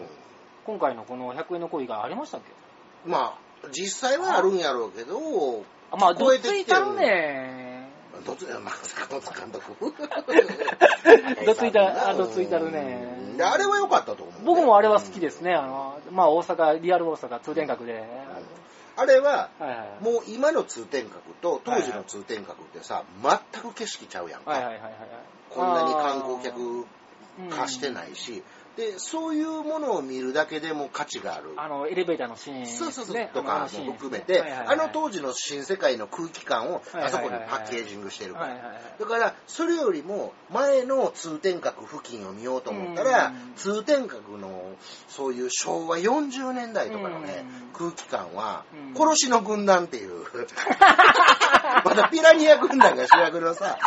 [0.64, 2.67] 今回のこの100円の恋がありましたっけ？
[3.08, 7.90] まあ、実際はあるんやろうけど、あまあ、どっついたえてきてるるね。
[8.26, 9.96] どつ、 まあ、坂本監督。
[11.46, 14.34] どついたあどついたるねあれは良かったと思う。
[14.44, 15.54] 僕もあれは好きですね。
[15.54, 18.04] あの、まあ、大阪、リアル大阪通天閣で。
[18.96, 19.50] あれは。
[20.02, 24.60] もう今の通天閣と当時の通天閣ってさ、全く景色ちゃうやんか。
[25.52, 26.86] こんなに観光客うん
[27.52, 28.44] 化してないし、
[28.78, 31.54] で、そういうものを見るだけでも価値がある。
[31.58, 38.80] あの、エレベーターのシーン、そうそうそう、ねとかも含めて、あの当時の新世界の空気感をあそこにパッケージングしてるから。
[39.00, 44.76] だから、それよりも前の通天閣付近を見ようと思ったらうん、通天閣の
[45.08, 50.26] そういう昭和40年代とかのねうん、空気感はうん、殺しの軍団っていう、
[51.84, 53.78] またピラニア軍団が主役のさ、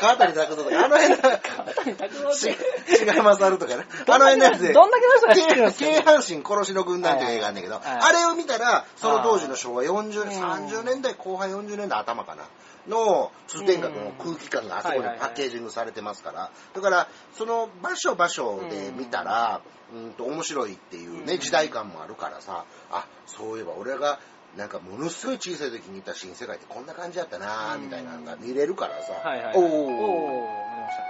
[0.00, 2.48] 川谷拓人とか、あの辺の、し
[2.88, 7.84] 志賀勝とかね、あの辺のやつで、どんだけの人が知ってるんですか京阪神殺しの軍団っていう映画あんねんけど、はい。
[7.84, 10.50] はいあれを見たら、その当時の昭和40年、うん。
[10.50, 12.44] 30年代後半40年代頭かな、
[12.88, 19.60] の通天閣の空気感があそこにパッケージングされてますから、だから、その場所場所で見たら、
[19.92, 21.40] うんと面白いっていうね、うん。
[21.40, 24.18] 時代感もあるからさ、あ、そういえば俺が、
[24.56, 29.56] なんかものすごい小さい時にいた新世界ってこんな感じだったなみたいなのが見れるからさ、はいはい。
[29.56, 31.08] おーおー見ましたね。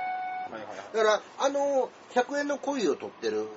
[0.52, 0.96] はいはいはい。
[0.96, 3.48] だから、あの、100円の恋を取ってる、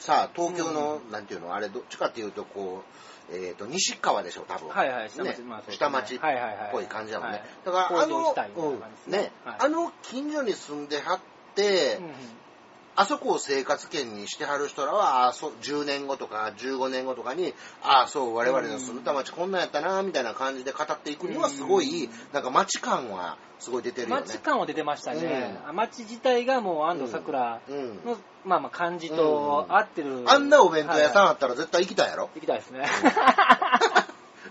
[0.00, 2.82] さあ、東京の、なんていうの、あれ、どっちかっていうと、こ
[3.30, 4.68] う、えっ、と、西川でしょ、多分。
[4.68, 6.68] はいはい、下ね町、まあね下町っはいはいはい。
[6.72, 7.38] ぽい感じだもんね。
[7.38, 11.20] はいだから、あの、工場地帯みたいな感じですねうんね、はいあの近所に住んではっ
[11.54, 12.12] て、うんうん
[12.96, 24.22] あそこを生活圏にしてはる人らは、あそう10年後とか15年後とかに、ああ、そう、我々の住んでた街こんなんやったな、みたいな感じで語っていくには、すごい、なんか街感はすごい出てるよね。
[24.22, 25.58] 街感は出てましたね。
[25.72, 28.04] 街自体がもう安藤桜うん。
[28.04, 30.24] の、まあまあ感じと合ってる。
[30.26, 32.86] あんなお弁当屋さんはいあったら絶対行きたいやろ、行きたいですね。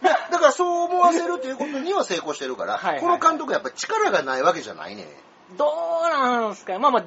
[0.02, 5.08] だ だからそう思わせるということには成功してるから、はいはいこの監督やっぱり力がないわけじゃないね。
[5.58, 5.66] ど
[6.06, 7.04] うなんすかまあまあ、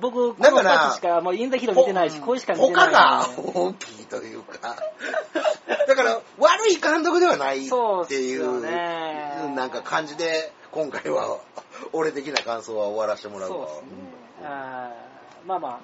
[0.00, 2.86] 僕、この2つしか、もうインザヒーロー見てないし、これしか見てない。
[2.86, 4.76] 他が大きいというか、
[5.86, 7.70] だから悪い監督ではないっ
[8.08, 9.52] ていよう、ね。
[9.54, 11.38] なんか感じで、今回は
[11.92, 13.56] 俺的な感想は終わらせてもらうわ。
[13.56, 13.88] そうですね。
[15.46, 15.80] まあま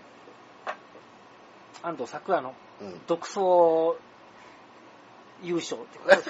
[1.82, 3.00] あ、安藤桜のうん。
[3.06, 3.98] 独走
[5.42, 6.26] 優勝ってことです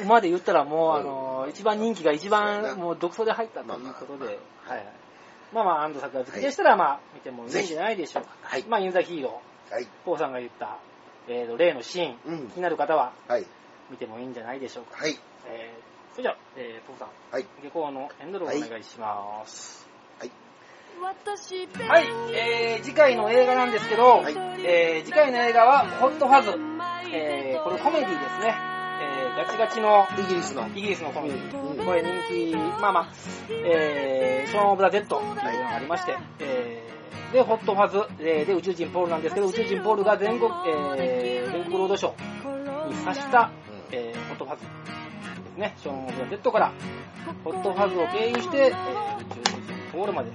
[0.00, 0.04] よ。
[0.04, 4.86] 馬で言ったらもう、あの、一番人気が一番もう独走で入ったということで、はい。
[5.52, 8.30] まあまあ、安藤桜好きでしたら、まあ、見てもいいんじゃないでしょうか。
[8.42, 9.84] はいまあ、インザヒーロはい。
[9.84, 10.78] ー、ポーさんが言った、
[11.28, 13.46] えーと、例のシーン、うん気になる方ははい。
[13.90, 14.98] 見てもいいんじゃないでしょうか。
[14.98, 15.18] はい。
[15.46, 17.46] えー、それじゃあ、えー、ポーさん、はい。
[17.62, 19.88] 下校のエンドロールお願いします。
[20.20, 20.30] はい。
[21.88, 24.34] はい、えー、次回の映画なんですけど、はい
[24.64, 26.50] えー、次回の映画は、ホットファズ。
[27.12, 28.69] えー、これコメディですね。
[29.30, 30.68] えー、ガチガチのイギリスの。
[30.68, 31.62] イギリスのコメディ。
[31.62, 33.12] うんこれ人気、まあまあ、
[33.48, 40.50] えー、ショーン・オブ・ザ・デッドというのがありまして、えー、で、ホットファズ、えーで、宇宙人ポールなんですけど、宇宙人ポールが全国、
[40.98, 43.50] えー、全国ロードショーに刺した、
[43.92, 44.68] えー、ホットファズで
[45.54, 45.74] すね。
[45.78, 46.72] ショーン・オブ・ザ・デッドから、
[47.44, 50.30] ホットファズを経由して、えー、宇宙人ポールまで、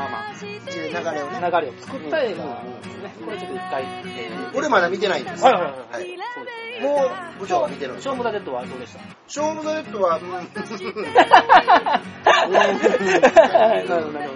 [0.00, 1.38] まあまあ、っていう流れをね。
[1.40, 3.14] 流れを作った映画ですね。
[3.24, 5.42] これちょっと一回、えー、俺まだ見てないんです。
[5.44, 9.00] はいはいはいはいそうですもう、部長は見てるんですショーン・オブ・ザ・デッドはどうでした？
[9.28, 10.18] ショーン・オブ・ザ・レッドは、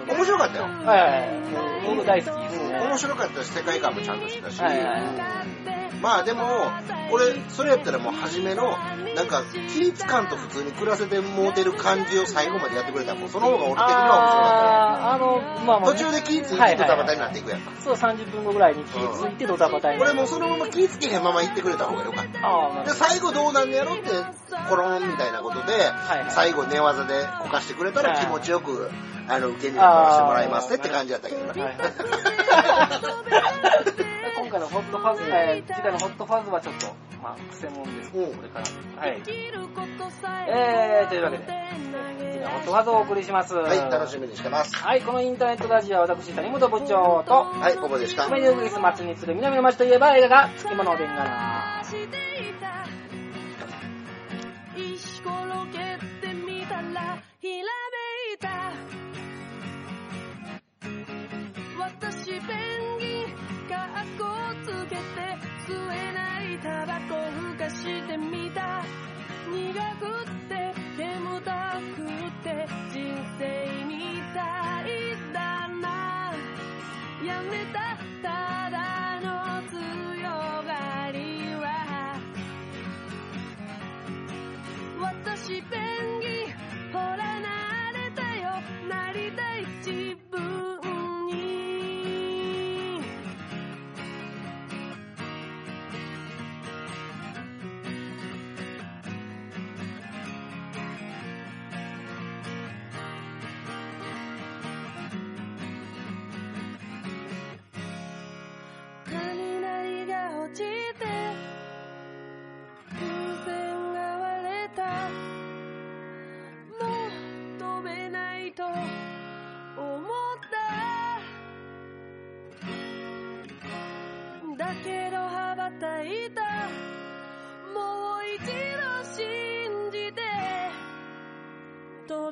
[0.07, 0.63] 面白かったよ。
[0.65, 1.29] はいはいはい。
[1.95, 2.79] 僕大好きですね。
[2.79, 4.61] 面白かったし、世界観もちゃんとしてたし。
[4.61, 5.01] はいはい
[6.01, 6.71] まあでも、
[7.11, 8.77] 俺、それやったらもう初めの、
[9.15, 16.25] なんか、気使かんと普通に暮らせてもうてる感じを最後までやってくれたら、もうその方が俺的にはあーあの、まあまあ、面白かった。
[16.25, 17.71] 途中で気ついてドタバタになっていくやんか。
[17.81, 20.01] そう、30分後ぐらいに気づいてドタバタに。
[20.01, 22.83] 俺もうそのまま気つけへんまま行ってくれた方がよかった。
[22.83, 22.97] で。
[22.97, 24.09] 最後どうなんねやろって、
[24.69, 28.89] コロンみたいなことで、はい最後寝技でこかしてくれたらはい気持ちよく、
[29.27, 31.53] あの、受け身を取らせてもらいますねって感じだったけどな。
[34.55, 36.87] はいはい今回のホットファズ、えー次回のホットファズはちょっと、
[37.21, 39.01] まあ、癖もんですこれから。
[39.01, 39.21] はい。
[40.47, 43.53] えー、というわけで、次回ホットファズをお送りします。
[43.53, 44.11] はい、楽み。
[44.11, 44.73] しみにしてます。
[44.75, 48.25] はい、このインターネットラジオは私、谷本部長と、はい、ポポでした。
[48.25, 51.81] コメディウグリス街に次ぐ南の街といえば映画がつきものでんがな。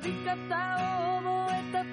[0.04, 0.36] 飛び方を
[1.46, 1.83] 覚えた